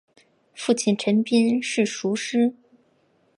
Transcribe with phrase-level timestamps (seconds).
[0.55, 2.55] 父亲陈彬是塾师。